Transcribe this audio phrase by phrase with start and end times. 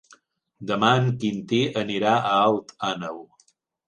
[0.69, 3.21] Demà en Quintí anirà a Alt Àneu.